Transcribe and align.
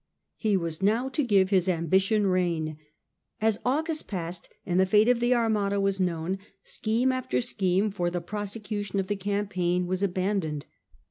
He 0.37 0.57
was 0.57 0.81
now 0.81 1.09
to 1.09 1.21
give 1.23 1.51
his 1.51 1.69
ambition 1.69 2.25
rein. 2.25 2.79
As 3.39 3.59
August 3.63 4.07
passed 4.07 4.49
and 4.65 4.79
the 4.79 4.85
fate 4.87 5.07
of 5.07 5.19
the 5.19 5.35
Armada 5.35 5.79
was 5.79 5.99
known, 5.99 6.39
scheme 6.63 7.11
after 7.11 7.39
scheme 7.39 7.91
for 7.91 8.09
the 8.09 8.19
prosecution 8.19 8.99
of 8.99 9.05
the 9.05 9.15
campaign 9.15 9.85
was 9.85 10.01
abandoned. 10.01 10.65